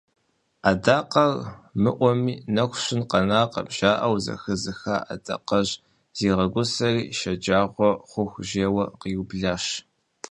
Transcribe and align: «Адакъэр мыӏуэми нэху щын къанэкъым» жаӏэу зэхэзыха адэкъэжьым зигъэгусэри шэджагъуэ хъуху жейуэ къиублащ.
«Адакъэр 0.69 1.33
мыӏуэми 1.81 2.33
нэху 2.55 2.79
щын 2.83 3.01
къанэкъым» 3.09 3.67
жаӏэу 3.77 4.15
зэхэзыха 4.23 4.95
адэкъэжьым 5.13 5.81
зигъэгусэри 6.17 7.03
шэджагъуэ 7.17 7.89
хъуху 8.09 8.41
жейуэ 8.49 8.85
къиублащ. 8.99 9.65